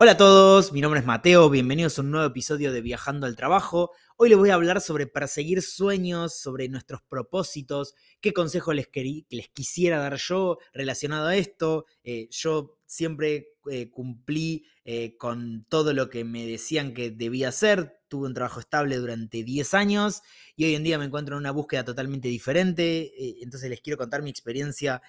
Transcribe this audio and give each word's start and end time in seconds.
Hola 0.00 0.12
a 0.12 0.16
todos, 0.16 0.72
mi 0.72 0.80
nombre 0.80 1.00
es 1.00 1.06
Mateo, 1.06 1.50
bienvenidos 1.50 1.98
a 1.98 2.02
un 2.02 2.12
nuevo 2.12 2.28
episodio 2.28 2.70
de 2.70 2.82
Viajando 2.82 3.26
al 3.26 3.34
Trabajo. 3.34 3.90
Hoy 4.16 4.28
les 4.28 4.38
voy 4.38 4.50
a 4.50 4.54
hablar 4.54 4.80
sobre 4.80 5.08
perseguir 5.08 5.60
sueños, 5.60 6.38
sobre 6.38 6.68
nuestros 6.68 7.02
propósitos, 7.02 7.96
qué 8.20 8.32
consejos 8.32 8.76
les, 8.76 8.88
les 9.28 9.48
quisiera 9.48 9.98
dar 9.98 10.14
yo 10.14 10.58
relacionado 10.72 11.26
a 11.26 11.34
esto. 11.34 11.86
Eh, 12.04 12.28
yo 12.30 12.78
siempre 12.86 13.56
eh, 13.68 13.90
cumplí 13.90 14.66
eh, 14.84 15.16
con 15.16 15.66
todo 15.68 15.92
lo 15.92 16.08
que 16.10 16.22
me 16.22 16.46
decían 16.46 16.94
que 16.94 17.10
debía 17.10 17.48
hacer, 17.48 17.98
tuve 18.06 18.28
un 18.28 18.34
trabajo 18.34 18.60
estable 18.60 18.98
durante 18.98 19.42
10 19.42 19.74
años 19.74 20.22
y 20.54 20.66
hoy 20.66 20.76
en 20.76 20.84
día 20.84 20.98
me 20.98 21.06
encuentro 21.06 21.34
en 21.34 21.40
una 21.40 21.50
búsqueda 21.50 21.84
totalmente 21.84 22.28
diferente, 22.28 23.42
entonces 23.42 23.68
les 23.68 23.80
quiero 23.80 23.96
contar 23.98 24.22
mi 24.22 24.30
experiencia 24.30 25.02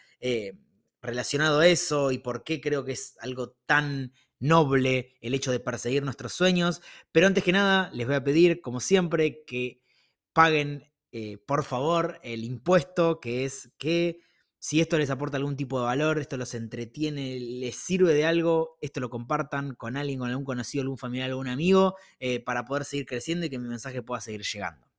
relacionado 1.00 1.60
a 1.60 1.68
eso 1.68 2.12
y 2.12 2.18
por 2.18 2.44
qué 2.44 2.60
creo 2.60 2.84
que 2.84 2.94
es 2.94 3.16
algo 3.20 3.56
tan 3.68 4.12
noble 4.40 5.16
el 5.22 5.34
hecho 5.34 5.52
de 5.52 5.60
perseguir 5.60 6.04
nuestros 6.04 6.34
sueños. 6.34 6.82
Pero 7.12 7.28
antes 7.28 7.44
que 7.44 7.52
nada, 7.52 7.90
les 7.94 8.08
voy 8.08 8.16
a 8.16 8.24
pedir, 8.24 8.62
como 8.62 8.80
siempre, 8.80 9.44
que 9.46 9.82
paguen, 10.34 10.92
eh, 11.12 11.38
por 11.46 11.64
favor, 11.64 12.20
el 12.24 12.44
impuesto, 12.44 13.20
que 13.20 13.46
es 13.46 13.72
que 13.78 14.22
si 14.58 14.82
esto 14.82 14.98
les 14.98 15.10
aporta 15.10 15.38
algún 15.38 15.56
tipo 15.56 15.80
de 15.80 15.86
valor, 15.86 16.20
esto 16.20 16.36
los 16.36 16.54
entretiene, 16.54 17.40
les 17.40 17.76
sirve 17.76 18.14
de 18.14 18.26
algo, 18.26 18.78
esto 18.82 19.00
lo 19.00 19.10
compartan 19.10 19.74
con 19.76 19.96
alguien, 19.96 20.20
con 20.20 20.30
algún 20.30 20.46
conocido, 20.46 20.82
algún 20.82 20.98
familiar, 20.98 21.30
algún 21.30 21.48
amigo, 21.48 21.96
eh, 22.20 22.42
para 22.44 22.66
poder 22.66 22.84
seguir 22.84 23.06
creciendo 23.06 23.46
y 23.46 23.50
que 23.50 23.60
mi 23.60 23.70
mensaje 23.70 24.02
pueda 24.02 24.20
seguir 24.20 24.42
llegando. 24.44 24.90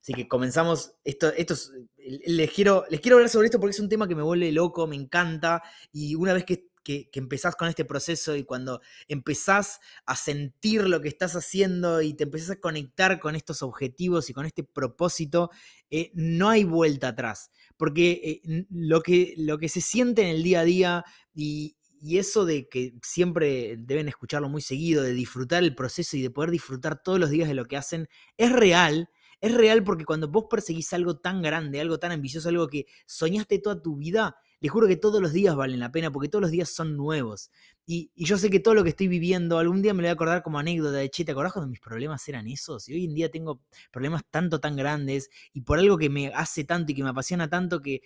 Así 0.00 0.14
que 0.14 0.28
comenzamos. 0.28 0.94
Esto, 1.04 1.28
esto 1.28 1.54
les, 1.98 2.50
quiero, 2.50 2.84
les 2.88 3.00
quiero 3.00 3.16
hablar 3.16 3.28
sobre 3.28 3.46
esto 3.46 3.60
porque 3.60 3.72
es 3.72 3.80
un 3.80 3.88
tema 3.88 4.08
que 4.08 4.14
me 4.14 4.22
vuelve 4.22 4.50
loco, 4.50 4.86
me 4.86 4.96
encanta. 4.96 5.62
Y 5.92 6.14
una 6.14 6.32
vez 6.32 6.44
que 6.44 6.69
que, 6.82 7.10
empezás 7.12 7.56
con 7.56 7.68
este 7.68 7.84
proceso 7.84 8.36
y 8.36 8.44
cuando 8.44 8.80
empezás 9.08 9.80
a 10.06 10.16
sentir 10.16 10.88
lo 10.88 11.00
que 11.00 11.08
estás 11.08 11.36
haciendo 11.36 12.02
y 12.02 12.14
te 12.14 12.24
empezás 12.24 12.50
a 12.50 12.60
conectar 12.60 13.20
con 13.20 13.36
estos 13.36 13.62
objetivos 13.62 14.30
y 14.30 14.32
con 14.32 14.46
este 14.46 14.64
propósito, 14.64 15.50
eh, 15.90 16.10
no 16.14 16.48
hay 16.48 16.64
vuelta 16.64 17.08
atrás. 17.08 17.50
Porque 17.76 18.42
eh, 18.44 18.66
lo, 18.70 19.02
que, 19.02 19.34
lo 19.36 19.58
que 19.58 19.68
se 19.68 19.80
siente 19.80 20.22
en 20.22 20.28
el 20.28 20.42
día 20.42 20.60
a 20.60 20.64
día 20.64 21.04
y 21.34 21.76
eso 22.18 22.46
de 22.46 22.68
que 22.68 22.94
siempre 23.02 23.76
deben 23.78 24.08
escucharlo 24.08 24.48
muy 24.48 24.62
seguido, 24.62 25.02
de 25.02 25.12
disfrutar 25.12 25.62
el 25.62 25.74
proceso 25.74 26.16
y 26.16 26.22
de 26.22 26.30
poder 26.30 26.50
disfrutar 26.50 27.02
todos 27.02 27.18
los 27.18 27.30
días 27.30 27.48
de 27.48 27.54
lo 27.54 27.66
que 27.66 27.76
hacen, 27.76 28.08
es 28.38 28.52
real. 28.52 29.10
Es 29.40 29.54
real 29.54 29.84
porque 29.84 30.04
cuando 30.04 30.28
vos 30.28 30.46
perseguís 30.50 30.92
algo 30.92 31.18
tan 31.18 31.40
grande, 31.40 31.80
algo 31.80 31.98
tan 31.98 32.12
ambicioso, 32.12 32.48
algo 32.48 32.68
que 32.68 32.86
soñaste 33.06 33.58
toda 33.58 33.80
tu 33.80 33.96
vida, 33.96 34.36
les 34.60 34.70
juro 34.70 34.86
que 34.86 34.96
todos 34.96 35.22
los 35.22 35.32
días 35.32 35.56
valen 35.56 35.80
la 35.80 35.90
pena 35.90 36.10
porque 36.10 36.28
todos 36.28 36.42
los 36.42 36.50
días 36.50 36.68
son 36.68 36.96
nuevos. 36.96 37.50
Y, 37.86 38.10
yo 38.14 38.38
sé 38.38 38.50
que 38.50 38.60
todo 38.60 38.74
lo 38.74 38.84
que 38.84 38.90
estoy 38.90 39.08
viviendo, 39.08 39.58
algún 39.58 39.82
día 39.82 39.94
me 39.94 40.02
lo 40.02 40.06
voy 40.06 40.10
a 40.10 40.12
acordar 40.12 40.42
como 40.42 40.58
anécdota 40.58 40.98
de, 40.98 41.10
che, 41.10 41.24
¿te 41.24 41.32
acordás 41.32 41.52
cuando 41.52 41.68
mis 41.68 41.80
problemas 41.80 42.28
eran 42.28 42.46
esos? 42.46 42.88
Y 42.88 42.94
hoy 42.94 43.04
en 43.06 43.14
día 43.14 43.30
tengo 43.30 43.62
problemas 43.90 44.22
tanto, 44.30 44.60
tan 44.60 44.76
grandes 44.76 45.30
y 45.52 45.62
por 45.62 45.78
algo 45.78 45.98
que 45.98 46.08
me 46.08 46.28
hace 46.28 46.64
tanto 46.64 46.92
y 46.92 46.94
que 46.94 47.02
me 47.02 47.10
apasiona 47.10 47.48
tanto 47.48 47.80
que, 47.82 48.02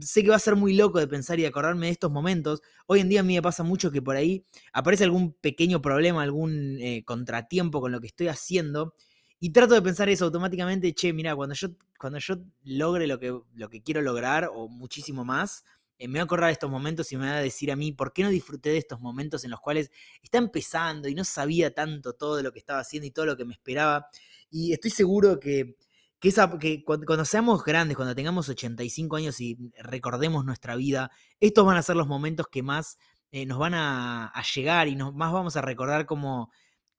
sé 0.00 0.22
que 0.22 0.28
va 0.28 0.36
a 0.36 0.38
ser 0.38 0.54
muy 0.54 0.74
loco 0.74 0.98
de 1.00 1.08
pensar 1.08 1.40
y 1.40 1.44
acordarme 1.46 1.86
de 1.86 1.92
estos 1.92 2.10
momentos. 2.10 2.62
Hoy 2.86 3.00
en 3.00 3.08
día 3.08 3.20
a 3.20 3.22
mí 3.22 3.34
me 3.34 3.42
pasa 3.42 3.62
mucho 3.64 3.90
que 3.90 4.02
por 4.02 4.16
ahí 4.16 4.44
aparece 4.72 5.04
algún 5.04 5.32
pequeño 5.32 5.82
problema, 5.82 6.22
algún 6.22 6.78
eh, 6.80 7.02
contratiempo 7.04 7.80
con 7.80 7.92
lo 7.92 8.00
que 8.00 8.06
estoy 8.08 8.28
haciendo. 8.28 8.94
Y 9.40 9.50
trato 9.50 9.74
de 9.74 9.82
pensar 9.82 10.08
eso 10.10 10.26
automáticamente, 10.26 10.92
che, 10.94 11.12
mira, 11.14 11.34
cuando 11.34 11.54
yo, 11.54 11.68
cuando 12.00 12.18
yo 12.18 12.36
logre 12.64 13.06
lo 13.06 13.20
que, 13.20 13.38
lo 13.54 13.68
que 13.68 13.82
quiero 13.82 14.00
lograr 14.00 14.50
o 14.52 14.68
muchísimo 14.68 15.22
más, 15.24 15.64
eh, 15.98 16.08
me 16.08 16.18
va 16.18 16.22
a 16.22 16.24
acordar 16.24 16.46
de 16.46 16.54
estos 16.54 16.70
momentos 16.70 17.12
y 17.12 17.18
me 17.18 17.26
va 17.26 17.36
a 17.36 17.42
decir 17.42 17.70
a 17.70 17.76
mí, 17.76 17.92
¿por 17.92 18.14
qué 18.14 18.22
no 18.22 18.30
disfruté 18.30 18.70
de 18.70 18.78
estos 18.78 19.00
momentos 19.00 19.44
en 19.44 19.50
los 19.50 19.60
cuales 19.60 19.90
está 20.22 20.38
empezando 20.38 21.08
y 21.08 21.14
no 21.14 21.24
sabía 21.24 21.74
tanto 21.74 22.14
todo 22.14 22.42
lo 22.42 22.52
que 22.52 22.58
estaba 22.58 22.80
haciendo 22.80 23.06
y 23.06 23.10
todo 23.10 23.26
lo 23.26 23.36
que 23.36 23.44
me 23.44 23.52
esperaba? 23.52 24.08
Y 24.50 24.72
estoy 24.72 24.90
seguro 24.90 25.38
que, 25.38 25.76
esa, 26.22 26.58
que 26.58 26.82
cuando, 26.84 27.24
seamos 27.26 27.62
grandes, 27.62 27.98
cuando 27.98 28.14
tengamos 28.14 28.48
85 28.48 29.16
años 29.16 29.38
y 29.42 29.58
recordemos 29.76 30.42
nuestra 30.46 30.74
vida, 30.74 31.10
estos 31.38 31.66
van 31.66 31.76
a 31.76 31.82
ser 31.82 31.96
los 31.96 32.06
momentos 32.06 32.46
que 32.48 32.62
más 32.62 32.96
eh, 33.30 33.44
nos 33.44 33.58
van 33.58 33.74
a, 33.74 34.32
llegar 34.54 34.88
y 34.88 34.96
más 34.96 35.32
vamos 35.32 35.56
a 35.56 35.60
recordar 35.60 36.06
como 36.06 36.50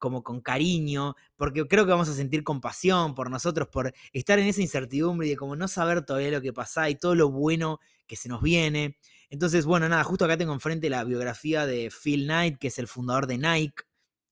como 0.02 0.24
con 0.24 0.42
cariño, 0.42 1.16
porque 1.38 1.68
creo 1.68 1.86
que 1.86 1.92
vamos 1.92 2.10
a 2.10 2.16
sentir 2.16 2.44
compasión 2.44 3.14
por 3.14 3.30
nosotros, 3.30 3.68
por 3.68 3.94
estar 4.12 4.40
en 4.40 4.48
esa 4.48 4.60
incertidumbre 4.60 5.28
y 5.28 5.30
de 5.30 5.38
como 5.38 5.56
no 5.56 5.68
saber 5.68 6.04
todavía 6.04 6.32
lo 6.32 6.42
que 6.42 6.52
pasa 6.52 6.90
y 6.90 6.96
todo 6.96 7.14
lo 7.14 7.30
bueno 7.30 7.80
que 8.08 8.16
se 8.16 8.28
nos 8.28 8.42
viene. 8.42 8.98
Entonces, 9.30 9.64
bueno, 9.64 9.88
nada, 9.88 10.04
justo 10.04 10.26
acá 10.26 10.38
tengo 10.38 10.54
enfrente 10.54 10.90
la 10.90 11.04
biografía 11.04 11.68
de 11.68 11.92
Phil 11.92 12.24
Knight, 12.24 12.58
que 12.58 12.70
es 12.70 12.80
el 12.80 12.88
fundador 12.88 13.28
de 13.28 13.38
Nike. 13.38 13.84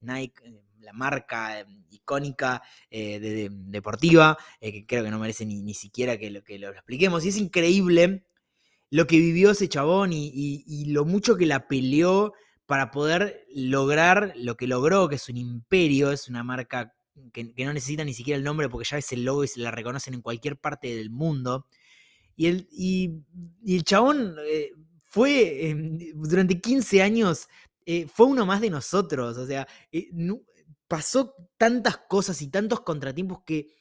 Nike, 0.02 0.41
eh, 0.44 0.59
la 0.79 0.91
marca 0.91 1.59
eh, 1.59 1.66
icónica 1.91 2.63
eh, 2.90 3.47
deportiva, 3.52 4.40
que 4.59 4.88
creo 4.88 5.03
que 5.03 5.12
no 5.12 5.19
merece 5.19 5.46
ni, 5.46 5.74
siquiera 5.75 6.18
que 6.18 6.31
lo, 6.31 6.44
que 6.44 6.58
lo 6.58 6.69
expliquemos. 6.69 7.24
Y 7.25 7.29
es 7.29 7.38
increíble 7.38 8.25
lo 8.90 9.06
que 9.06 9.19
vivió 9.19 9.52
ese 9.52 9.69
chabón 9.69 10.09
y 10.13 10.85
lo 10.88 11.06
mucho 11.06 11.38
que 11.38 11.46
la 11.46 11.68
peleó 11.68 12.34
para 12.69 12.91
poder 12.91 13.47
lograr 13.52 14.31
lo 14.35 14.56
que 14.56 14.68
logró, 14.68 15.09
que 15.09 15.16
es 15.16 15.28
un 15.28 15.38
imperio, 15.38 16.12
es 16.12 16.30
una 16.30 16.44
marca 16.44 16.94
que, 17.34 17.52
no 17.66 17.74
necesita 17.74 18.03
ni 18.03 18.13
siquiera 18.13 18.38
el 18.38 18.44
nombre 18.44 18.69
porque 18.69 18.88
ya 18.88 19.00
es 19.00 19.12
el 19.12 19.25
logo 19.25 19.44
y 19.44 19.47
se 19.47 19.59
la 19.59 19.72
reconocen 19.72 20.13
en 20.13 20.22
cualquier 20.22 20.56
parte 20.56 20.96
del 20.96 21.09
mundo. 21.09 21.66
Y 22.35 22.46
el, 22.46 22.68
y, 22.72 23.24
el 23.66 23.84
chabón 23.84 24.35
eh, 24.46 24.69
fue, 25.03 25.68
em, 25.68 25.97
durante 26.13 26.62
15 26.62 27.02
años, 27.02 27.47
eh, 27.88 28.06
fue 28.06 28.28
uno 28.28 28.46
más 28.46 28.62
de 28.62 28.69
nosotros. 28.69 29.40
O 29.40 29.47
sea, 29.47 29.68
eh, 29.91 30.12
pasó 30.88 31.34
tantas 31.58 31.97
cosas 32.08 32.40
y 32.44 32.50
tantos 32.50 32.81
contratiempos 32.81 33.40
que 33.47 33.74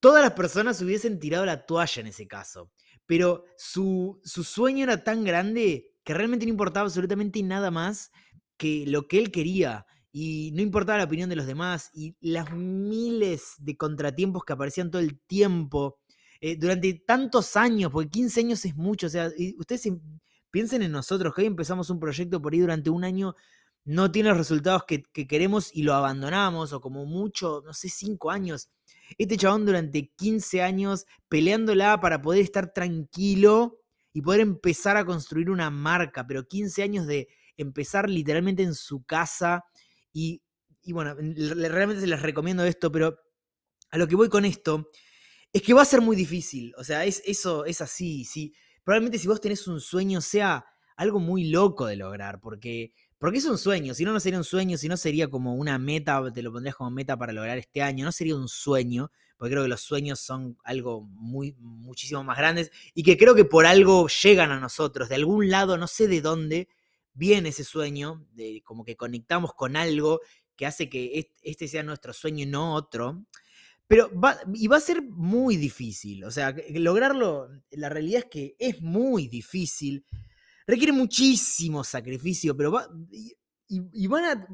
todas 0.00 0.22
las 0.22 0.32
personas 0.32 0.80
hubiesen 0.80 1.20
tirado 1.20 1.44
la 1.44 1.66
toalla 1.66 2.00
en 2.00 2.06
ese 2.06 2.26
caso. 2.26 2.70
Pero 3.04 3.44
su, 3.58 4.18
su 4.24 4.44
sueño 4.44 4.84
era 4.84 5.04
tan 5.04 5.24
grande 5.24 5.93
que 6.04 6.14
realmente 6.14 6.46
no 6.46 6.50
importaba 6.50 6.86
absolutamente 6.86 7.42
nada 7.42 7.70
más 7.70 8.12
que 8.56 8.84
lo 8.86 9.08
que 9.08 9.18
él 9.18 9.32
quería 9.32 9.86
y 10.12 10.52
no 10.54 10.62
importaba 10.62 10.98
la 10.98 11.04
opinión 11.04 11.28
de 11.28 11.36
los 11.36 11.46
demás 11.46 11.90
y 11.92 12.14
las 12.20 12.52
miles 12.52 13.54
de 13.58 13.76
contratiempos 13.76 14.44
que 14.44 14.52
aparecían 14.52 14.90
todo 14.90 15.02
el 15.02 15.18
tiempo 15.20 15.98
eh, 16.40 16.56
durante 16.56 16.94
tantos 17.06 17.56
años, 17.56 17.90
porque 17.90 18.10
15 18.10 18.40
años 18.40 18.64
es 18.64 18.76
mucho, 18.76 19.06
o 19.08 19.10
sea, 19.10 19.30
ustedes 19.58 19.88
piensen 20.50 20.82
en 20.82 20.92
nosotros, 20.92 21.34
que 21.34 21.40
hoy 21.40 21.46
empezamos 21.48 21.90
un 21.90 21.98
proyecto 21.98 22.40
por 22.40 22.52
ahí 22.52 22.60
durante 22.60 22.90
un 22.90 23.02
año, 23.02 23.34
no 23.84 24.12
tiene 24.12 24.28
los 24.28 24.38
resultados 24.38 24.84
que, 24.84 25.02
que 25.02 25.26
queremos 25.26 25.74
y 25.74 25.82
lo 25.82 25.94
abandonamos, 25.94 26.72
o 26.72 26.80
como 26.80 27.06
mucho, 27.06 27.62
no 27.64 27.72
sé, 27.72 27.88
5 27.88 28.30
años. 28.30 28.68
Este 29.18 29.36
chabón 29.36 29.66
durante 29.66 30.12
15 30.16 30.62
años 30.62 31.06
peleándola 31.28 32.00
para 32.00 32.22
poder 32.22 32.42
estar 32.42 32.72
tranquilo 32.72 33.83
y 34.14 34.22
poder 34.22 34.40
empezar 34.40 34.96
a 34.96 35.04
construir 35.04 35.50
una 35.50 35.70
marca, 35.70 36.24
pero 36.26 36.46
15 36.46 36.84
años 36.84 37.06
de 37.06 37.28
empezar 37.56 38.08
literalmente 38.08 38.62
en 38.62 38.74
su 38.74 39.04
casa 39.04 39.64
y, 40.12 40.40
bueno, 40.86 41.14
realmente 41.16 42.00
se 42.00 42.06
les 42.06 42.22
recomiendo 42.22 42.64
esto, 42.64 42.92
pero 42.92 43.18
a 43.90 43.98
lo 43.98 44.06
que 44.06 44.14
voy 44.14 44.28
con 44.28 44.44
esto 44.44 44.88
es 45.52 45.62
que 45.62 45.74
va 45.74 45.82
a 45.82 45.86
ser 45.86 46.00
muy 46.00 46.14
difícil, 46.14 46.72
o 46.78 46.84
sea, 46.84 47.04
es, 47.04 47.22
eso 47.26 47.64
es 47.64 47.80
así, 47.80 48.24
sí. 48.24 48.54
Probablemente 48.84 49.18
si 49.18 49.26
vos 49.26 49.40
tenés 49.40 49.66
un 49.66 49.80
sueño 49.80 50.20
sea 50.20 50.64
algo 50.96 51.18
muy 51.18 51.50
loco 51.50 51.86
de 51.86 51.96
lograr, 51.96 52.40
porque, 52.40 52.94
porque 53.18 53.38
es 53.38 53.44
un 53.46 53.58
sueño, 53.58 53.94
si 53.94 54.04
no, 54.04 54.12
no 54.12 54.20
sería 54.20 54.38
un 54.38 54.44
sueño, 54.44 54.76
si 54.76 54.88
no 54.88 54.96
sería 54.96 55.28
como 55.28 55.54
una 55.54 55.78
meta, 55.78 56.32
te 56.32 56.42
lo 56.42 56.52
pondrías 56.52 56.76
como 56.76 56.90
meta 56.90 57.16
para 57.16 57.32
lograr 57.32 57.58
este 57.58 57.82
año, 57.82 58.04
no 58.04 58.12
sería 58.12 58.36
un 58.36 58.48
sueño, 58.48 59.10
porque 59.36 59.52
creo 59.52 59.62
que 59.64 59.68
los 59.68 59.80
sueños 59.80 60.20
son 60.20 60.58
algo 60.64 61.02
muchísimo 61.02 62.22
más 62.24 62.36
grandes 62.36 62.70
y 62.94 63.02
que 63.02 63.16
creo 63.16 63.34
que 63.34 63.44
por 63.44 63.66
algo 63.66 64.08
llegan 64.08 64.50
a 64.50 64.60
nosotros, 64.60 65.08
de 65.08 65.14
algún 65.14 65.48
lado, 65.48 65.76
no 65.78 65.86
sé 65.86 66.08
de 66.08 66.20
dónde, 66.20 66.68
viene 67.14 67.50
ese 67.50 67.64
sueño, 67.64 68.26
de 68.32 68.62
como 68.64 68.84
que 68.84 68.96
conectamos 68.96 69.54
con 69.54 69.76
algo 69.76 70.20
que 70.56 70.66
hace 70.66 70.88
que 70.88 71.30
este 71.42 71.68
sea 71.68 71.82
nuestro 71.82 72.12
sueño 72.12 72.42
y 72.42 72.46
no 72.46 72.74
otro. 72.74 73.24
Pero 73.86 74.10
va, 74.18 74.38
y 74.54 74.66
va 74.66 74.78
a 74.78 74.80
ser 74.80 75.02
muy 75.02 75.56
difícil, 75.56 76.24
o 76.24 76.30
sea, 76.30 76.54
lograrlo, 76.70 77.50
la 77.70 77.90
realidad 77.90 78.22
es 78.24 78.30
que 78.30 78.56
es 78.58 78.80
muy 78.80 79.28
difícil, 79.28 80.06
requiere 80.66 80.92
muchísimo 80.92 81.84
sacrificio, 81.84 82.56
pero 82.56 82.72
va, 82.72 82.88
y, 83.68 84.06
van 84.06 84.24
a, 84.24 84.48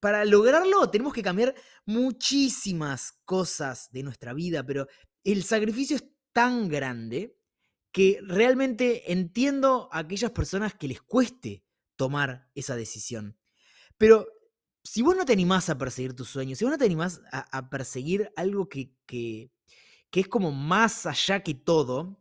para 0.00 0.24
lograrlo 0.24 0.88
tenemos 0.90 1.12
que 1.12 1.22
cambiar 1.22 1.54
muchísimas 1.84 3.20
cosas 3.24 3.90
de 3.92 4.02
nuestra 4.02 4.32
vida, 4.32 4.64
pero 4.64 4.86
el 5.24 5.44
sacrificio 5.44 5.96
es 5.96 6.04
tan 6.32 6.68
grande 6.68 7.36
que 7.92 8.20
realmente 8.22 9.12
entiendo 9.12 9.88
a 9.92 9.98
aquellas 9.98 10.30
personas 10.30 10.74
que 10.74 10.88
les 10.88 11.02
cueste 11.02 11.62
tomar 11.96 12.50
esa 12.54 12.74
decisión. 12.74 13.38
Pero 13.98 14.26
si 14.82 15.02
vos 15.02 15.14
no 15.14 15.24
te 15.26 15.34
animás 15.34 15.68
a 15.68 15.76
perseguir 15.76 16.14
tus 16.14 16.30
sueños, 16.30 16.58
si 16.58 16.64
vos 16.64 16.72
no 16.72 16.78
te 16.78 16.86
animás 16.86 17.20
a, 17.30 17.68
perseguir 17.68 18.32
algo 18.34 18.68
que, 18.68 18.94
que, 19.06 19.52
que 20.10 20.20
es 20.20 20.28
como 20.28 20.50
más 20.52 21.04
allá 21.04 21.42
que 21.42 21.54
todo, 21.54 22.18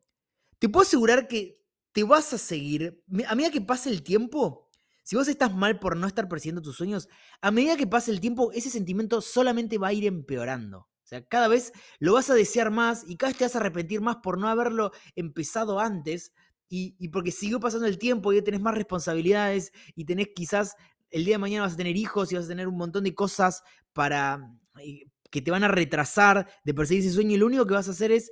te 0.60 0.68
puedo 0.68 0.84
asegurar 0.84 1.28
que 1.28 1.61
te 1.94 2.04
vas 2.04 2.34
a 2.34 2.38
seguir, 2.38 3.04
a 3.28 3.36
medida 3.36 3.52
que 3.52 3.62
pase 3.62 3.90
el 3.90 4.04
tiempo, 4.04 4.70
Si 5.04 5.16
vos 5.16 5.28
estás 5.28 5.54
mal 5.54 5.80
por 5.80 5.98
no 5.98 6.08
estar 6.08 6.30
persiguiendo 6.30 6.62
tus 6.62 6.78
sueños, 6.78 7.10
a 7.42 7.52
medida 7.52 7.76
que 7.76 7.88
pase 7.88 8.12
el 8.12 8.20
tiempo, 8.20 8.52
ese 8.54 8.70
sentimiento 8.70 9.20
solamente 9.20 9.78
va 9.80 9.88
a 9.88 9.94
ir 9.94 10.06
empeorando. 10.06 10.80
O 10.80 11.08
sea, 11.12 11.26
cada 11.26 11.48
vez 11.48 11.74
lo 12.00 12.14
vas 12.14 12.30
a 12.30 12.36
desear 12.36 12.72
más 12.72 13.04
y 13.08 13.18
cada 13.18 13.32
vez 13.32 13.38
te 13.40 13.46
vas 13.46 13.56
a 13.56 13.60
arrepentir 13.60 14.00
más 14.00 14.18
por 14.18 14.38
no 14.38 14.48
haberlo 14.48 14.92
empezado 15.16 15.80
antes 15.80 16.34
y, 16.70 16.96
y 17.00 17.10
porque 17.10 17.32
siguió 17.32 17.60
pasando 17.60 17.88
el 17.88 17.98
tiempo 17.98 18.32
y 18.32 18.38
ya 18.38 18.44
tenés 18.44 18.62
más 18.62 18.76
responsabilidades 18.76 19.72
y 19.96 20.06
tenés 20.06 20.30
quizás 20.36 20.76
el 21.10 21.26
día 21.26 21.36
de 21.36 21.40
mañana 21.40 21.64
vas 21.64 21.74
a 21.74 21.78
tener 21.78 21.98
hijos 21.98 22.32
y 22.32 22.36
vas 22.36 22.46
a 22.46 22.50
tener 22.50 22.68
un 22.68 22.78
montón 22.78 23.04
de 23.04 23.14
cosas 23.14 23.64
para 23.94 24.40
eh, 24.80 25.06
que 25.30 25.42
te 25.42 25.52
van 25.52 25.64
a 25.64 25.68
retrasar 25.68 26.48
de 26.64 26.74
perseguir 26.74 27.04
ese 27.04 27.14
sueño 27.14 27.32
y 27.32 27.38
lo 27.38 27.46
único 27.48 27.66
que 27.66 27.74
vas 27.74 27.88
a 27.88 27.92
hacer 27.92 28.12
es 28.12 28.32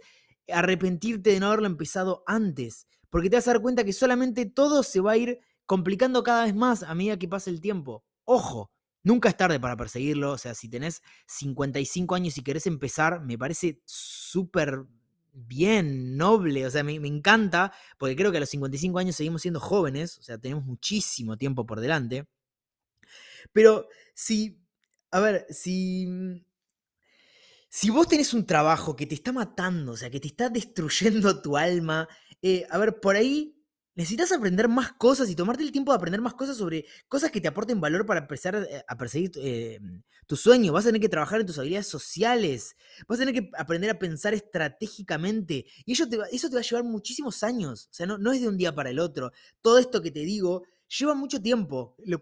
arrepentirte 0.51 1.31
de 1.31 1.39
no 1.39 1.47
haberlo 1.47 1.67
empezado 1.67 2.23
antes, 2.25 2.87
porque 3.09 3.29
te 3.29 3.37
vas 3.37 3.47
a 3.47 3.53
dar 3.53 3.61
cuenta 3.61 3.83
que 3.83 3.93
solamente 3.93 4.45
todo 4.45 4.83
se 4.83 4.99
va 4.99 5.11
a 5.11 5.17
ir 5.17 5.39
complicando 5.65 6.23
cada 6.23 6.45
vez 6.45 6.55
más 6.55 6.83
a 6.83 6.95
medida 6.95 7.17
que 7.17 7.27
pasa 7.27 7.49
el 7.49 7.61
tiempo. 7.61 8.03
Ojo, 8.25 8.71
nunca 9.03 9.29
es 9.29 9.37
tarde 9.37 9.59
para 9.59 9.77
perseguirlo, 9.77 10.31
o 10.31 10.37
sea, 10.37 10.53
si 10.55 10.69
tenés 10.69 11.01
55 11.27 12.15
años 12.15 12.37
y 12.37 12.43
querés 12.43 12.67
empezar, 12.67 13.21
me 13.21 13.37
parece 13.37 13.81
súper 13.85 14.85
bien, 15.31 16.17
noble, 16.17 16.65
o 16.65 16.71
sea, 16.71 16.83
me, 16.83 16.99
me, 16.99 17.07
encanta, 17.07 17.71
porque 17.97 18.15
creo 18.15 18.31
que 18.31 18.37
a 18.37 18.41
los 18.41 18.49
55 18.49 18.99
años 18.99 19.15
seguimos 19.15 19.41
siendo 19.41 19.59
jóvenes, 19.59 20.17
o 20.17 20.23
sea, 20.23 20.37
tenemos 20.37 20.65
muchísimo 20.65 21.37
tiempo 21.37 21.65
por 21.65 21.79
delante. 21.79 22.27
Pero 23.53 23.87
si, 24.13 24.59
a 25.11 25.19
ver, 25.19 25.45
si 25.49 26.43
si 27.71 27.91
vos 27.91 28.07
tenés 28.07 28.33
un 28.33 28.47
trabajo 28.47 28.95
que 28.95 29.05
te 29.05 29.13
está 29.13 29.31
matando, 29.31 29.91
o 29.91 29.97
sea, 29.97 30.09
que 30.09 30.19
te 30.19 30.27
está 30.27 30.49
destruyendo 30.49 31.39
tu 31.41 31.55
alma, 31.55 32.07
eh, 32.41 32.65
a 32.69 32.77
ver, 32.77 32.99
por 32.99 33.15
ahí 33.15 33.55
necesitas 33.95 34.31
aprender 34.31 34.69
más 34.69 34.93
cosas 34.93 35.29
y 35.29 35.35
tomarte 35.35 35.63
el 35.63 35.71
tiempo 35.71 35.91
de 35.91 35.97
aprender 35.97 36.21
más 36.21 36.33
cosas 36.33 36.55
sobre 36.55 36.85
cosas 37.09 37.31
que 37.31 37.41
te 37.41 37.49
aporten 37.49 37.81
valor 37.81 38.05
para 38.05 38.21
empezar 38.21 38.55
eh, 38.55 38.83
a 38.87 38.97
perseguir 38.97 39.31
eh, 39.35 39.79
tu 40.25 40.37
sueño. 40.37 40.71
Vas 40.71 40.85
a 40.85 40.89
tener 40.89 41.01
que 41.01 41.09
trabajar 41.09 41.41
en 41.41 41.45
tus 41.45 41.59
habilidades 41.59 41.87
sociales, 41.87 42.77
vas 43.07 43.19
a 43.19 43.25
tener 43.25 43.35
que 43.35 43.49
aprender 43.57 43.89
a 43.89 43.99
pensar 43.99 44.33
estratégicamente 44.33 45.65
y 45.85 45.93
eso 45.93 46.07
te 46.07 46.17
va, 46.17 46.27
eso 46.31 46.49
te 46.49 46.55
va 46.55 46.61
a 46.61 46.63
llevar 46.63 46.85
muchísimos 46.85 47.43
años, 47.43 47.87
o 47.91 47.93
sea, 47.93 48.05
no, 48.05 48.17
no 48.17 48.31
es 48.31 48.41
de 48.41 48.47
un 48.47 48.57
día 48.57 48.73
para 48.73 48.89
el 48.89 48.99
otro. 48.99 49.31
Todo 49.61 49.79
esto 49.79 50.01
que 50.01 50.11
te 50.11 50.21
digo 50.21 50.63
lleva 50.87 51.13
mucho 51.13 51.41
tiempo, 51.41 51.95
lo, 52.05 52.21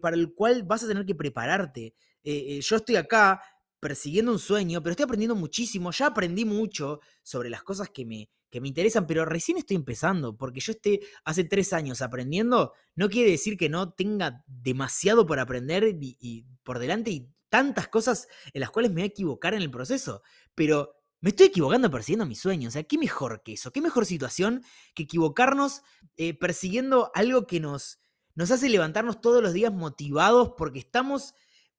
para 0.00 0.16
el 0.16 0.34
cual 0.34 0.62
vas 0.64 0.82
a 0.82 0.88
tener 0.88 1.04
que 1.04 1.14
prepararte. 1.14 1.94
yo 2.24 2.76
estoy 2.76 2.96
acá 2.96 3.40
persiguiendo 3.80 4.32
un 4.32 4.38
sueño, 4.38 4.82
pero 4.82 4.92
estoy 4.92 5.04
aprendiendo 5.04 5.36
muchísimo, 5.36 5.92
ya 5.92 6.06
aprendí 6.06 6.44
mucho 6.44 7.00
sobre 7.22 7.50
las 7.50 7.62
cosas 7.62 7.90
que 7.90 8.04
me, 8.04 8.28
que 8.50 8.60
me 8.60 8.68
interesan, 8.68 9.06
pero 9.06 9.24
recién 9.24 9.58
estoy 9.58 9.76
empezando, 9.76 10.36
porque 10.36 10.60
yo 10.60 10.72
esté 10.72 11.00
hace 11.24 11.44
tres 11.44 11.72
años 11.72 12.02
aprendiendo, 12.02 12.72
no 12.94 13.08
quiere 13.08 13.30
decir 13.30 13.56
que 13.56 13.68
no 13.68 13.92
tenga 13.92 14.44
demasiado 14.46 15.26
por 15.26 15.38
aprender 15.38 15.96
y, 16.00 16.46
por 16.62 16.78
delante 16.78 17.10
y 17.10 17.28
tantas 17.48 17.88
cosas 17.88 18.28
en 18.52 18.60
las 18.60 18.70
cuales 18.70 18.90
me 18.90 18.96
voy 18.96 19.02
a 19.02 19.06
equivocar 19.06 19.54
en 19.54 19.62
el 19.62 19.70
proceso, 19.70 20.22
pero 20.54 20.94
me 21.20 21.30
estoy 21.30 21.46
equivocando 21.46 21.90
persiguiendo 21.90 22.26
mis 22.26 22.40
sueños, 22.40 22.70
o 22.70 22.74
sea, 22.74 22.84
¿qué 22.84 22.96
mejor 22.96 23.42
que 23.42 23.54
eso? 23.54 23.72
¿Qué 23.72 23.80
mejor 23.80 24.06
situación 24.06 24.62
que 24.94 25.02
equivocarnos 25.02 25.82
eh, 26.16 26.34
persiguiendo 26.34 27.10
algo 27.14 27.46
que 27.46 27.60
nos, 27.60 28.00
nos 28.34 28.50
hace 28.50 28.68
levantarnos 28.68 29.20
todos 29.20 29.42
los 29.42 29.52
días 29.52 29.72
motivados 29.72 30.52
porque 30.56 30.78
estamos 30.78 31.34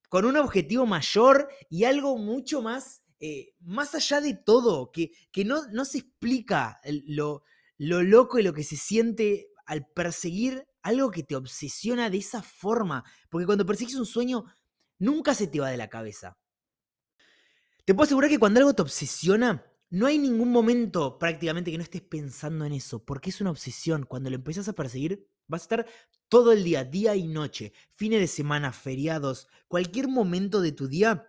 con 0.10 0.25
un 0.25 0.36
objetivo 0.38 0.86
mayor 0.86 1.50
y 1.69 1.86
algo 1.86 2.18
mucho 2.18 2.62
más, 2.62 2.99
eh, 3.19 3.54
más 3.60 3.95
allá 3.95 4.21
de 4.21 4.33
todo, 4.33 4.92
que, 4.92 5.12
que 5.31 5.45
no, 5.45 5.68
no, 5.71 5.86
se 5.86 6.00
explica 6.00 6.80
lo, 7.06 7.44
lo 7.77 8.01
loco 8.01 8.39
y 8.39 8.44
lo 8.44 8.54
que 8.54 8.63
se 8.63 8.77
siente 8.77 9.50
al 9.66 9.86
perseguir 9.88 10.68
algo 10.81 11.12
que 11.12 11.24
te 11.24 11.36
obsesiona 11.36 12.10
de 12.10 12.18
esa 12.18 12.42
forma. 12.42 13.04
Porque 13.30 13.45
cuando 13.45 13.66
persigues 13.66 13.95
un 13.95 14.06
sueño, 14.06 14.45
nunca 14.98 15.33
se 15.36 15.48
te 15.48 15.60
va 15.60 15.69
de 15.69 15.77
la 15.77 15.89
cabeza. 15.89 16.38
Te 17.86 17.94
puedo 17.94 18.06
asegurar 18.06 18.30
que 18.30 18.39
cuando 18.39 18.60
algo 18.60 18.74
te 18.74 18.83
obsesiona, 18.83 19.66
no 19.89 20.06
hay 20.06 20.19
ningún 20.19 20.51
momento 20.51 21.18
prácticamente 21.18 21.71
que 21.71 21.77
no 21.77 21.83
estés 21.83 22.04
pensando 22.04 22.66
en 22.66 22.74
eso, 22.74 23.04
porque 23.04 23.31
es 23.31 23.42
una 23.42 23.51
obsesión. 23.51 24.06
Cuando 24.06 24.30
lo 24.30 24.36
empiezas 24.36 24.68
a 24.69 24.74
perseguir, 24.74 25.27
vas 25.48 25.62
a 25.62 25.63
estar 25.63 25.86
todo 26.27 26.51
el 26.51 26.63
día, 26.63 26.83
día 26.83 27.16
y 27.16 27.27
noche, 27.27 27.74
fines 27.95 28.19
de 28.19 28.27
semana, 28.27 28.71
feriados, 28.71 29.48
cualquier 29.68 30.07
momento 30.07 30.62
de 30.62 30.71
tu 30.71 30.88
día, 30.88 31.29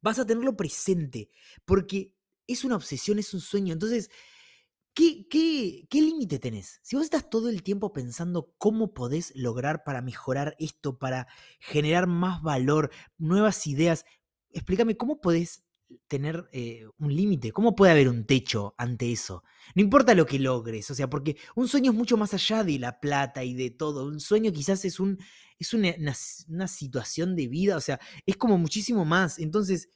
vas 0.00 0.18
a 0.18 0.26
tenerlo 0.26 0.56
presente, 0.56 1.30
porque 1.64 2.12
es 2.46 2.64
una 2.64 2.76
obsesión, 2.76 3.18
es 3.18 3.34
un 3.34 3.40
sueño. 3.40 3.72
Entonces, 3.72 4.10
¿qué, 4.94 5.26
qué, 5.28 5.86
qué 5.90 6.00
límite 6.02 6.38
tenés? 6.38 6.80
Si 6.82 6.96
vos 6.96 7.04
estás 7.04 7.28
todo 7.28 7.48
el 7.48 7.62
tiempo 7.62 7.92
pensando 7.92 8.54
cómo 8.58 8.94
podés 8.94 9.32
lograr 9.34 9.84
para 9.84 10.02
mejorar 10.02 10.56
esto, 10.58 10.98
para 10.98 11.26
generar 11.60 12.06
más 12.06 12.42
valor, 12.42 12.90
nuevas 13.18 13.66
ideas, 13.66 14.04
explícame 14.50 14.96
cómo 14.96 15.20
podés 15.20 15.65
tener 16.08 16.48
eh, 16.52 16.86
un 16.98 17.14
límite? 17.14 17.52
¿Cómo 17.52 17.74
puede 17.74 17.92
haber 17.92 18.08
un 18.08 18.24
techo 18.24 18.74
ante 18.78 19.12
eso? 19.12 19.42
No 19.74 19.82
importa 19.82 20.14
lo 20.14 20.26
que 20.26 20.38
logres, 20.38 20.90
o 20.90 20.94
sea, 20.94 21.08
porque 21.08 21.36
un 21.54 21.68
sueño 21.68 21.92
es 21.92 21.96
mucho 21.96 22.16
más 22.16 22.34
allá 22.34 22.64
de 22.64 22.78
la 22.78 23.00
plata 23.00 23.44
y 23.44 23.54
de 23.54 23.70
todo. 23.70 24.06
Un 24.06 24.20
sueño 24.20 24.52
quizás 24.52 24.84
es, 24.84 25.00
un, 25.00 25.18
es 25.58 25.74
una, 25.74 25.94
una 26.48 26.68
situación 26.68 27.36
de 27.36 27.48
vida, 27.48 27.76
o 27.76 27.80
sea, 27.80 28.00
es 28.24 28.36
como 28.36 28.58
muchísimo 28.58 29.04
más. 29.04 29.38
Entonces, 29.38 29.88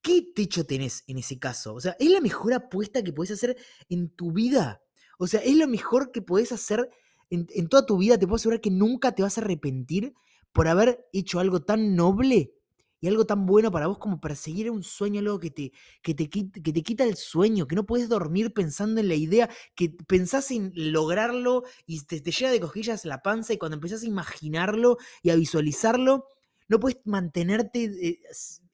¿qué 0.00 0.22
techo 0.34 0.66
tenés 0.66 1.04
en 1.06 1.18
ese 1.18 1.38
caso? 1.38 1.74
O 1.74 1.80
sea, 1.80 1.96
es 1.98 2.10
la 2.10 2.20
mejor 2.20 2.52
apuesta 2.54 3.02
que 3.02 3.12
puedes 3.12 3.30
hacer 3.30 3.56
en 3.88 4.10
tu 4.10 4.32
vida. 4.32 4.82
O 5.18 5.26
sea, 5.26 5.40
es 5.40 5.56
lo 5.56 5.68
mejor 5.68 6.10
que 6.10 6.22
puedes 6.22 6.52
hacer 6.52 6.90
en, 7.30 7.46
en 7.54 7.68
toda 7.68 7.86
tu 7.86 7.98
vida. 7.98 8.18
Te 8.18 8.26
puedo 8.26 8.36
asegurar 8.36 8.60
que 8.60 8.70
nunca 8.70 9.12
te 9.12 9.22
vas 9.22 9.38
a 9.38 9.40
arrepentir 9.40 10.14
por 10.52 10.68
haber 10.68 11.08
hecho 11.12 11.38
algo 11.38 11.62
tan 11.62 11.96
noble 11.96 12.52
y 13.02 13.08
algo 13.08 13.26
tan 13.26 13.46
bueno 13.46 13.72
para 13.72 13.88
vos 13.88 13.98
como 13.98 14.20
perseguir 14.20 14.70
un 14.70 14.84
sueño, 14.84 15.18
algo 15.18 15.40
que 15.40 15.50
te, 15.50 15.72
que 16.02 16.14
te, 16.14 16.30
que 16.30 16.72
te 16.72 16.82
quita 16.84 17.02
el 17.02 17.16
sueño, 17.16 17.66
que 17.66 17.74
no 17.74 17.84
puedes 17.84 18.08
dormir 18.08 18.54
pensando 18.54 19.00
en 19.00 19.08
la 19.08 19.16
idea, 19.16 19.50
que 19.74 19.90
pensás 20.06 20.52
en 20.52 20.72
lograrlo 20.72 21.64
y 21.84 22.00
te, 22.04 22.20
llega 22.20 22.52
de 22.52 22.60
cosquillas 22.60 23.04
la 23.04 23.20
panza 23.20 23.52
y 23.52 23.58
cuando 23.58 23.74
empezás 23.74 24.04
a 24.04 24.06
imaginarlo 24.06 24.98
y 25.20 25.30
a 25.30 25.34
visualizarlo, 25.34 26.28
no 26.68 26.78
puedes 26.78 27.00
mantenerte 27.04 27.84
eh, 27.86 28.20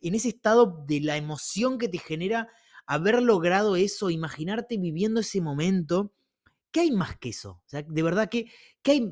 en 0.02 0.14
ese 0.14 0.28
estado 0.28 0.84
de 0.86 1.00
la 1.00 1.16
emoción 1.16 1.78
que 1.78 1.88
te 1.88 1.98
genera 1.98 2.48
haber 2.86 3.22
logrado 3.22 3.76
eso, 3.76 4.10
imaginarte 4.10 4.76
viviendo 4.76 5.20
ese 5.20 5.40
momento. 5.40 6.12
¿Qué 6.70 6.80
hay 6.80 6.90
más 6.90 7.16
que 7.16 7.30
eso? 7.30 7.62
De 7.70 8.02
verdad 8.02 8.28
que, 8.28 8.52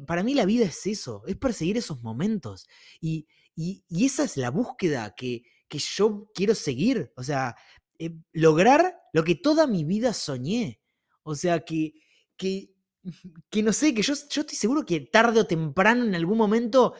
para 0.06 0.22
mí 0.22 0.34
la 0.34 0.44
vida 0.44 0.66
es 0.66 0.86
eso, 0.86 1.22
es 1.26 1.36
perseguir 1.36 1.78
esos 1.78 2.02
momentos. 2.02 2.68
Y, 3.00 3.26
y, 3.56 3.82
esa 4.04 4.24
es 4.24 4.36
la 4.36 4.50
búsqueda 4.50 5.14
que, 5.16 5.42
que, 5.68 5.78
yo 5.78 6.30
quiero 6.34 6.54
seguir. 6.54 7.12
O 7.16 7.22
sea, 7.22 7.56
eh, 7.98 8.14
lograr 8.32 9.00
lo 9.14 9.24
que 9.24 9.34
toda 9.34 9.66
mi 9.66 9.82
vida 9.84 10.12
soñé. 10.12 10.80
O 11.22 11.34
sea, 11.34 11.60
que, 11.60 11.94
que, 12.36 12.74
que 13.50 13.62
no 13.62 13.72
sé, 13.72 13.94
que 13.94 14.02
yo, 14.02 14.12
yo 14.14 14.42
estoy 14.42 14.56
seguro 14.56 14.84
que 14.84 15.00
tarde 15.00 15.40
o 15.40 15.46
temprano, 15.46 16.04
en 16.04 16.14
algún 16.14 16.36
momento, 16.36 16.94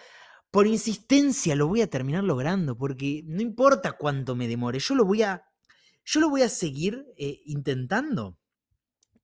por 0.51 0.67
insistencia, 0.67 1.55
lo 1.55 1.69
voy 1.69 1.83
a 1.83 1.91
terminar 1.91 2.25
logrando. 2.25 2.77
Porque 2.79 3.23
no 3.27 3.43
importa 3.43 3.93
cuánto 3.93 4.35
me 4.35 4.49
demore, 4.49 4.79
yo 4.79 4.95
lo 4.95 5.05
voy 5.05 5.23
a, 5.23 5.45
yo 6.07 6.21
lo 6.21 6.31
voy 6.31 6.41
a 6.41 6.49
seguir 6.49 7.05
eh, 7.19 7.43
intentando. 7.45 8.39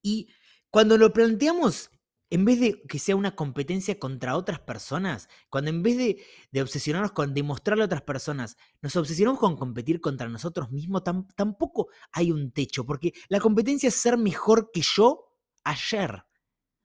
Y 0.03 0.29
cuando 0.69 0.99
lo 0.99 1.13
planteamos 1.15 1.91
en 2.33 2.47
vez 2.47 2.61
de 2.61 2.83
que 2.89 2.99
sea 2.99 3.15
una 3.15 3.37
competencia 3.37 3.99
contra 3.99 4.39
otras 4.39 4.59
personas, 4.59 5.29
cuando 5.51 5.69
en 5.69 5.83
vez 5.83 5.99
de, 5.99 6.63
obsesionarnos 6.63 7.13
con 7.13 7.35
demostrarle 7.35 7.83
a 7.83 7.85
otras 7.85 8.01
personas, 8.01 8.57
nos 8.81 8.97
obsesionamos 8.97 9.39
con 9.39 9.55
competir 9.55 10.01
contra 10.01 10.31
nosotros 10.31 10.71
mismos, 10.71 11.03
tampoco 11.37 11.89
hay 12.11 12.33
un 12.33 12.51
techo, 12.51 12.87
porque 12.87 13.13
la 13.29 13.39
competencia 13.39 13.89
es 13.89 13.97
ser 13.97 14.17
mejor 14.17 14.71
que 14.73 14.81
yo 14.81 15.37
ayer. 15.63 16.25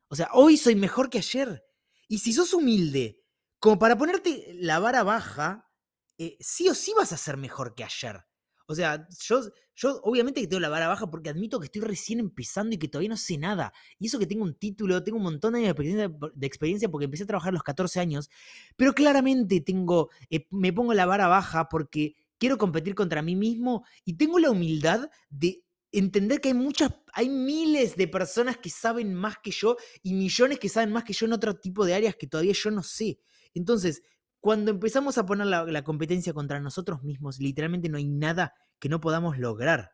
O 0.10 0.18
sea, 0.18 0.27
hoy 0.34 0.58
soy 0.58 0.75
mejor 0.75 1.10
que 1.10 1.20
ayer. 1.20 1.63
Y 2.10 2.18
si 2.18 2.34
sos 2.34 2.54
humilde, 2.54 3.24
como 3.58 3.80
para 3.80 3.98
ponerte 3.98 4.54
la 4.54 4.80
vara 4.80 5.04
baja, 5.04 5.72
eh, 6.18 6.36
sí 6.42 6.68
o 6.68 6.75
sí 6.75 6.94
vas 6.94 7.13
a 7.13 7.18
ser 7.18 7.38
mejor 7.38 7.74
que 7.74 7.86
ayer. 7.86 8.25
O 8.67 8.75
sea, 8.75 9.07
yo, 9.21 9.41
yo 9.75 10.00
obviamente 10.03 10.41
que 10.41 10.47
tengo 10.47 10.59
la 10.59 10.69
vara 10.69 10.88
baja 10.88 11.09
porque 11.09 11.29
admito 11.29 11.59
que 11.59 11.65
estoy 11.65 11.81
recién 11.81 12.19
empezando 12.19 12.75
y 12.75 12.77
que 12.77 12.88
todavía 12.88 13.09
no 13.09 13.17
sé 13.17 13.38
nada. 13.38 13.74
Y 13.97 14.07
eso 14.07 14.19
que 14.19 14.27
tengo 14.27 14.43
un 14.43 14.55
título, 14.55 15.03
tengo 15.03 15.17
un 15.17 15.24
montón 15.24 15.53
de 15.53 15.65
experiencia, 15.65 16.09
de 16.33 16.47
experiencia 16.47 16.89
porque 16.89 17.05
empecé 17.05 17.24
a 17.24 17.27
trabajar 17.27 17.50
a 17.50 17.53
los 17.53 17.63
14 17.63 18.00
años, 18.00 18.29
pero 18.75 18.93
claramente 18.93 19.62
tengo, 19.62 20.09
eh, 20.29 20.47
me 20.51 20.74
pongo 20.74 20.93
la 20.93 21.05
vara 21.05 21.27
baja 21.27 21.69
porque 21.69 22.15
quiero 22.38 22.57
competir 22.57 22.93
contra 22.93 23.21
mí 23.21 23.36
mismo 23.36 23.86
y 24.03 24.13
tengo 24.15 24.38
la 24.38 24.51
humildad 24.51 25.09
de 25.29 25.63
entender 25.91 26.41
que 26.41 26.50
hay 26.50 26.53
muchas, 26.53 26.91
hay 27.13 27.29
miles 27.29 27.95
de 27.95 28.07
personas 28.07 28.57
que 28.57 28.69
saben 28.69 29.13
más 29.13 29.38
que 29.41 29.51
yo 29.51 29.77
y 30.03 30.13
millones 30.13 30.59
que 30.59 30.69
saben 30.69 30.91
más 30.91 31.03
que 31.03 31.13
yo 31.13 31.25
en 31.25 31.33
otro 31.33 31.55
tipo 31.55 31.86
de 31.86 31.93
áreas 31.93 32.15
que 32.15 32.27
todavía 32.27 32.53
yo 32.53 32.71
no 32.71 32.83
sé. 32.83 33.19
Entonces, 33.53 34.03
cuando 34.39 34.72
empezamos 34.72 35.17
a 35.17 35.25
poner 35.25 35.48
la, 35.48 35.84
competencia 35.84 36.34
contra 36.34 36.60
nosotros 36.60 37.03
mismos, 37.03 37.39
literalmente 37.39 37.89
no 37.89 37.98
hay 37.98 38.06
nada 38.06 38.53
que 38.79 38.89
no 38.89 39.01
podamos 39.01 39.38
lograr. 39.38 39.91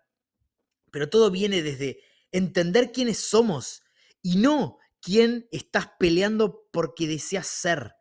Pero 0.91 1.09
todo 1.09 1.31
viene 1.31 1.61
desde 1.63 1.99
entender 2.31 2.91
quiénes 2.91 3.17
somos 3.17 3.81
y 4.21 4.37
no 4.37 4.77
quién 5.01 5.47
estás 5.51 5.87
peleando 5.99 6.67
porque 6.71 7.07
deseas 7.07 7.47
ser. 7.47 7.93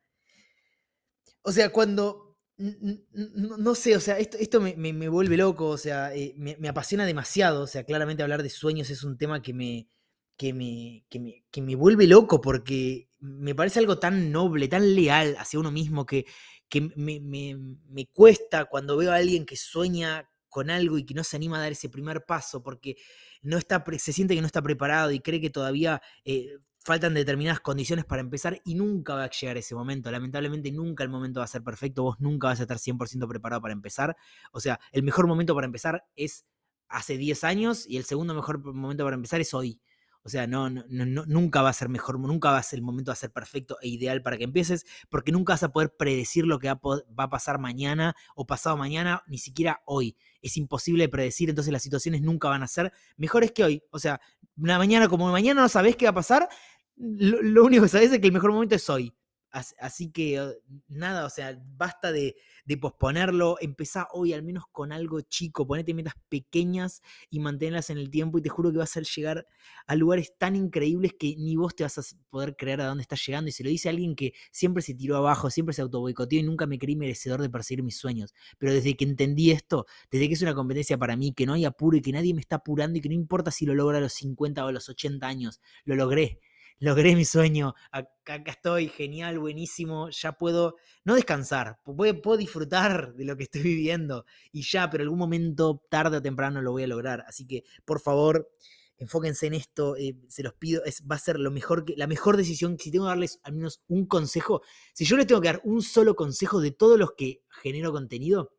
o 1.43 1.53
sea, 1.53 1.71
cuando, 1.71 2.39
no, 2.57 3.75
sé, 3.75 3.97
o 3.97 4.01
sea, 4.01 4.19
esto, 4.19 4.37
esto 4.39 4.61
me, 4.61 5.09
vuelve 5.09 5.37
loco, 5.37 5.69
o 5.69 5.79
sea, 5.79 6.15
eh, 6.15 6.35
me, 6.37 6.69
apasiona 6.69 7.07
demasiado, 7.07 7.63
o 7.63 7.67
sea, 7.67 7.85
claramente 7.85 8.23
hablar 8.23 8.43
de 8.43 8.51
sueños 8.51 8.91
es 8.91 9.05
un 9.05 9.17
tema 9.19 9.43
que 9.43 9.53
me, 9.55 9.89
que 10.37 10.53
me, 10.53 11.05
que 11.09 11.19
me, 11.19 11.45
que 11.51 11.63
me 11.63 11.75
vuelve 11.75 12.07
loco 12.07 12.41
porque 12.41 13.09
me 13.23 13.55
parece 13.55 13.79
algo 13.79 13.99
tan 13.99 14.33
noble, 14.33 14.67
tan 14.69 14.95
leal 14.95 15.37
hacia 15.39 15.61
uno 15.61 15.71
mismo 15.71 16.05
que, 16.05 16.27
que 16.69 16.81
me, 16.97 17.21
me, 17.21 18.07
cuesta 18.13 18.65
cuando 18.65 18.97
veo 18.97 19.13
a 19.13 19.17
alguien 19.17 19.47
que 19.47 19.57
sueña 19.57 20.29
con 20.49 20.71
algo 20.71 20.99
y 20.99 21.07
que 21.07 21.15
no 21.15 21.23
se 21.23 21.37
anima 21.37 21.59
a 21.59 21.61
dar 21.61 21.73
ese 21.73 21.89
primer 21.89 22.25
paso 22.27 22.63
porque 22.63 22.97
no 23.41 23.57
está, 23.59 23.85
se 23.99 24.13
siente 24.13 24.35
que 24.35 24.41
no 24.41 24.47
está 24.47 24.61
preparado 24.61 25.13
y 25.13 25.21
cree 25.21 25.41
que 25.41 25.51
todavía 25.51 26.03
eh, 26.25 26.59
faltan 26.85 27.15
determinadas 27.15 27.61
condiciones 27.61 28.05
para 28.05 28.21
empezar 28.21 28.61
y 28.65 28.75
nunca 28.75 29.15
va 29.15 29.25
a 29.25 29.31
llegar 29.31 29.57
ese 29.57 29.77
momento. 29.77 30.11
Lamentablemente 30.11 30.73
nunca 30.73 31.05
el 31.05 31.11
momento 31.11 31.41
va 31.41 31.45
a 31.45 31.49
ser 31.49 31.63
perfecto, 31.63 32.03
vos 32.03 32.21
nunca 32.21 32.49
vas 32.49 32.59
a 32.59 32.63
estar 32.65 32.79
100% 32.79 33.29
preparado 33.29 33.63
para 33.63 33.73
empezar. 33.73 34.17
O 34.51 34.59
sea, 34.59 34.81
el 34.91 35.05
mejor 35.05 35.29
momento 35.29 35.55
para 35.55 35.67
empezar 35.67 36.05
es 36.17 36.45
hace 36.89 37.17
10 37.17 37.45
años 37.45 37.87
y 37.89 37.97
el 37.99 38.05
segundo 38.05 38.35
mejor 38.35 38.63
momento 38.75 39.05
para 39.05 39.15
empezar 39.15 39.41
es 39.41 39.55
hoy. 39.55 39.81
O 40.25 40.29
sea, 40.29 40.47
no, 40.47 40.71
no, 40.71 40.85
nunca 41.27 41.63
va 41.63 41.71
a 41.71 41.73
ser 41.73 41.89
mejor, 41.89 42.19
nunca 42.19 42.51
va 42.51 42.59
a 42.59 42.63
ser 42.63 42.79
el 42.79 42.85
momento 42.85 43.11
de 43.11 43.17
ser 43.17 43.33
perfecto 43.33 43.77
e 43.83 43.89
ideal 43.89 44.23
para 44.23 44.39
que 44.39 44.45
empieces, 44.45 44.87
porque 45.11 45.33
nunca 45.33 45.55
vas 45.55 45.65
a 45.65 45.73
poder 45.73 45.95
predecir 45.97 46.47
lo 46.47 46.59
que 46.61 46.69
va 46.69 46.79
a, 47.17 47.29
pasar 47.29 47.59
mañana 47.59 48.15
o 48.37 48.47
pasado 48.47 48.77
mañana, 48.77 49.25
ni 49.27 49.39
siquiera 49.39 49.83
hoy. 49.85 50.17
Es 50.41 50.57
imposible 50.57 51.09
predecir, 51.09 51.51
entonces 51.51 51.73
las 51.73 51.83
situaciones 51.83 52.23
nunca 52.23 52.49
van 52.49 52.63
a 52.63 52.69
ser 52.69 52.93
mejores 53.17 53.51
que 53.51 53.65
hoy. 53.65 53.83
O 53.91 53.99
sea, 53.99 54.21
una 54.57 54.79
mañana 54.79 55.09
como 55.09 55.31
mañana 55.33 55.63
no 55.63 55.69
sabes 55.69 55.97
qué 55.97 56.07
va 56.07 56.11
a 56.11 56.15
pasar, 56.15 56.49
lo, 56.97 57.43
lo 57.43 57.65
único 57.65 57.83
que 57.83 57.89
sabes 57.89 58.13
es 58.13 58.21
que 58.21 58.27
el 58.27 58.33
mejor 58.33 58.53
momento 58.53 58.77
es 58.77 58.89
hoy. 58.89 59.13
Así 59.53 60.11
que 60.11 60.41
nada, 60.89 61.27
o 61.27 61.31
sea, 61.31 61.61
basta 61.77 62.11
de, 62.11 62.37
posponerlo, 62.81 63.59
empezá 63.61 64.09
hoy 64.13 64.33
al 64.33 64.43
menos 64.43 64.65
con 64.73 64.93
algo 64.93 65.21
chico, 65.21 65.67
ponete 65.67 65.93
metas 65.93 66.15
pequeñas 66.31 67.03
y 67.29 67.39
manténlas 67.39 67.91
en 67.91 67.99
el 67.99 68.09
tiempo 68.09 68.39
y 68.39 68.43
te 68.43 68.49
juro 68.49 68.73
que 68.73 68.79
vas 68.79 68.97
a 68.97 69.03
llegar 69.03 69.47
a 69.87 69.95
lugares 69.95 70.33
tan 70.39 70.57
increíbles 70.57 71.13
que 71.19 71.37
ni 71.37 71.57
vos 71.57 71.77
te 71.77 71.83
vas 71.83 71.99
a 71.99 72.03
poder 72.31 72.57
creer 72.57 72.81
a 72.81 72.87
dónde 72.87 73.03
estás 73.03 73.25
llegando 73.27 73.51
y 73.51 73.53
se 73.53 73.63
lo 73.63 73.69
dice 73.69 73.91
alguien 73.91 74.17
que 74.17 74.33
siempre 74.51 74.83
se 74.83 74.95
tiró 74.95 75.19
abajo, 75.19 75.51
siempre 75.51 75.75
se 75.75 75.83
autoboicoteó 75.83 76.41
y 76.41 76.45
nunca 76.45 76.67
me 76.67 76.79
creí 76.79 76.97
merecedor 76.97 77.43
de 77.43 77.51
perseguir 77.51 77.85
mis 77.85 77.99
sueños. 77.99 78.33
Pero 78.57 78.73
desde 78.73 78.97
que 78.97 79.05
entendí 79.05 79.51
esto, 79.51 79.85
desde 80.11 80.29
que 80.29 80.35
es 80.35 80.41
una 80.41 80.55
competencia 80.55 80.97
para 80.97 81.15
mí, 81.15 81.35
que 81.35 81.45
no 81.45 81.53
hay 81.53 81.67
apuro 81.67 81.99
y 81.99 82.01
que 82.01 82.13
nadie 82.13 82.33
me 82.33 82.41
está 82.41 82.57
apurando 82.57 82.99
y 82.99 83.03
que 83.03 83.11
no 83.11 83.15
importa 83.15 83.51
si 83.51 83.67
lo 83.67 83.75
logro 83.75 83.99
a 83.99 84.01
los 84.01 84.15
50 84.15 84.65
o 84.65 84.69
a 84.69 84.73
los 84.73 84.89
80 84.89 85.27
años, 85.27 85.61
lo 85.85 85.95
logré 85.95 86.41
logré 86.83 87.15
mi 87.15 87.25
sueño, 87.25 87.77
acá, 87.93 88.43
estoy, 88.45 88.89
genial, 88.89 89.39
buenísimo, 89.39 90.11
ya 90.11 90.33
puedo, 90.33 90.75
no 91.05 91.15
descansar, 91.15 91.79
puedo, 91.85 92.21
puedo, 92.21 92.37
disfrutar 92.37 93.15
de 93.15 93.25
lo 93.25 93.37
que 93.37 93.45
estoy 93.45 93.63
viviendo 93.63 94.27
y 94.51 94.63
ya, 94.63 94.91
pero 94.91 95.05
algún 95.05 95.21
momento, 95.21 95.81
tarde 95.89 96.17
o 96.17 96.23
temprano, 96.23 96.61
lo 96.61 96.73
voy 96.73 96.83
a 96.83 96.89
lograr. 96.89 97.25
Así 97.29 97.47
que, 97.47 97.63
por 97.85 98.01
favor, 98.01 98.51
enfóquense 98.99 99.47
en 99.47 99.55
esto, 99.55 99.97
eh, 99.97 100.17
se 100.27 100.43
los 100.43 100.55
pido, 100.55 100.85
es, 100.85 101.05
va 101.09 101.15
a 101.15 101.21
ser 101.21 101.39
lo 101.39 101.53
mejor 101.53 101.85
que, 101.85 101.95
la 101.97 102.09
mejor 102.09 102.37
decisión, 102.37 102.77
si 102.81 102.91
tengo 102.91 103.05
que 103.05 103.11
darles 103.11 103.39
al 103.45 103.53
menos 103.53 103.81
un 103.87 104.07
consejo, 104.07 104.63
si 104.93 105.05
yo 105.05 105.17
les 105.17 105.29
tengo 105.29 105.41
que 105.41 105.49
dar 105.49 105.61
un 105.63 105.83
solo 105.83 106.17
consejo 106.17 106.61
de 106.61 106.73
todos 106.73 106.99
los 106.99 107.13
que 107.13 107.45
genero 107.63 107.93
contenido, 107.93 108.57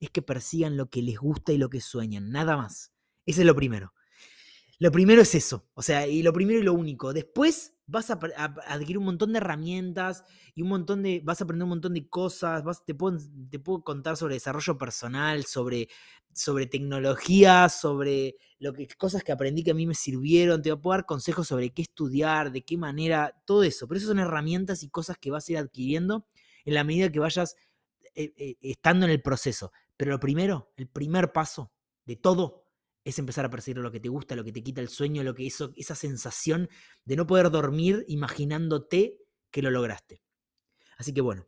es 0.00 0.10
que 0.10 0.22
persigan 0.22 0.76
lo 0.76 0.90
que 0.90 1.02
les 1.02 1.18
gusta 1.18 1.52
y 1.52 1.58
lo 1.58 1.70
que 1.70 1.80
sueñan, 1.80 2.32
nada 2.32 2.56
más. 2.56 2.90
Ese 3.26 3.42
es 3.42 3.46
lo 3.46 3.54
primero. 3.54 3.92
Lo 4.80 4.90
primero 4.90 5.20
es 5.20 5.34
eso, 5.34 5.68
o 5.74 5.82
sea, 5.82 6.06
y 6.06 6.22
lo 6.22 6.32
primero 6.32 6.58
y 6.58 6.62
lo 6.62 6.72
único. 6.72 7.12
Después 7.12 7.74
vas 7.86 8.10
a, 8.10 8.18
adquirir 8.66 8.96
un 8.96 9.04
montón 9.04 9.30
de 9.30 9.36
herramientas 9.36 10.24
y 10.54 10.62
un 10.62 10.68
montón 10.68 11.02
de, 11.02 11.20
vas 11.22 11.38
a 11.38 11.44
aprender 11.44 11.64
un 11.64 11.68
montón 11.68 11.92
de 11.92 12.08
cosas, 12.08 12.64
te, 12.86 12.94
puedo, 12.94 13.18
te 13.50 13.58
puedo 13.58 13.84
contar 13.84 14.16
sobre 14.16 14.36
desarrollo 14.36 14.78
personal, 14.78 15.44
sobre, 15.44 15.90
sobre 16.32 16.64
tecnología, 16.64 17.68
sobre 17.68 18.36
lo 18.58 18.72
que, 18.72 18.88
cosas 18.88 19.22
que 19.22 19.32
aprendí 19.32 19.62
que 19.62 19.72
a 19.72 19.74
mí 19.74 19.86
me 19.86 19.94
sirvieron, 19.94 20.62
te 20.62 20.74
puedo 20.76 20.96
dar 20.96 21.04
consejos 21.04 21.46
sobre 21.46 21.74
qué 21.74 21.82
estudiar, 21.82 22.50
de 22.50 22.62
qué 22.62 22.78
manera, 22.78 23.38
todo 23.44 23.64
eso. 23.64 23.86
Pero 23.86 23.98
eso 23.98 24.08
son 24.08 24.18
herramientas 24.18 24.82
y 24.82 24.88
cosas 24.88 25.18
que 25.18 25.30
vas 25.30 25.46
a 25.46 25.52
ir 25.52 25.58
adquiriendo 25.58 26.24
en 26.64 26.72
la 26.72 26.84
medida 26.84 27.12
que 27.12 27.18
vayas 27.18 27.54
eh, 28.14 28.32
eh, 28.34 28.56
estando 28.62 29.04
en 29.04 29.12
el 29.12 29.20
proceso. 29.20 29.72
Pero 29.98 30.12
lo 30.12 30.20
primero, 30.20 30.72
el 30.78 30.88
primer 30.88 31.32
paso 31.32 31.70
de 32.06 32.16
todo 32.16 32.69
es 33.04 33.18
empezar 33.18 33.44
a 33.44 33.50
perseguir 33.50 33.78
lo 33.78 33.90
que 33.90 34.00
te 34.00 34.08
gusta, 34.08 34.36
lo 34.36 34.44
que 34.44 34.52
te 34.52 34.62
quita 34.62 34.80
el 34.80 34.88
sueño, 34.88 35.22
lo 35.22 35.34
que 35.34 35.46
eso, 35.46 35.72
esa 35.76 35.94
sensación 35.94 36.68
de 37.04 37.16
no 37.16 37.26
poder 37.26 37.50
dormir 37.50 38.04
imaginándote 38.08 39.18
que 39.50 39.62
lo 39.62 39.70
lograste. 39.70 40.22
Así 40.98 41.14
que 41.14 41.20
bueno, 41.20 41.46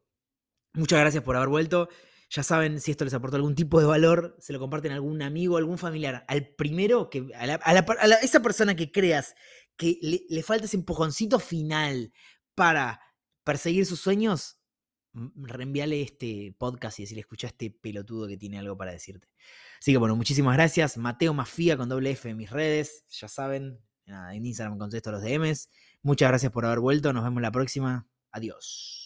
muchas 0.73 1.01
gracias 1.01 1.23
por 1.23 1.37
haber 1.37 1.49
vuelto. 1.49 1.89
Ya 2.31 2.43
saben, 2.43 2.81
si 2.81 2.91
esto 2.91 3.05
les 3.05 3.13
aportó 3.13 3.37
algún 3.37 3.55
tipo 3.55 3.79
de 3.79 3.87
valor, 3.87 4.35
se 4.39 4.55
lo 4.55 4.59
comparten 4.59 4.93
a 4.93 4.95
algún 4.95 5.21
amigo, 5.21 5.59
algún 5.59 5.77
familiar. 5.77 6.25
Al 6.29 6.55
primero, 6.55 7.11
que, 7.11 7.29
a, 7.35 8.17
esa 8.23 8.41
persona 8.41 8.75
que 8.75 8.91
creas 8.91 9.35
que 9.77 9.99
le, 10.01 10.23
le 10.31 10.43
falta 10.43 10.65
ese 10.65 10.79
empujoncito 10.79 11.39
final 11.39 12.13
para 12.55 13.01
perseguir 13.45 13.85
sus 13.85 14.01
sueños, 14.01 14.62
reenvíale 15.15 16.03
este 16.03 16.55
podcast 16.57 17.01
y 17.01 17.07
si 17.07 17.15
le 17.15 17.21
escucha 17.21 17.49
este 17.49 17.71
pelotudo 17.71 18.27
que 18.27 18.37
tiene 18.37 18.59
algo 18.59 18.77
para 18.77 18.93
decirte. 18.93 19.29
Así 19.81 19.93
que 19.93 19.99
bueno, 19.99 20.17
muchísimas 20.17 20.57
gracias. 20.57 20.97
Mateo 20.97 21.35
Mafía 21.35 21.77
con 21.77 21.89
doble 21.89 22.13
F 22.13 22.29
en 22.29 22.37
mis 22.37 22.51
redes, 22.51 23.05
ya 23.11 23.29
saben, 23.29 23.81
en 24.07 24.47
Instagram 24.47 24.79
contesto 24.79 25.11
los 25.11 25.23
DMs. 25.23 25.69
Muchas 26.03 26.29
gracias 26.29 26.53
por 26.53 26.65
haber 26.65 26.81
vuelto, 26.81 27.13
nos 27.13 27.25
vemos 27.25 27.43
la 27.43 27.53
próxima. 27.53 28.07
Adiós. 28.31 29.02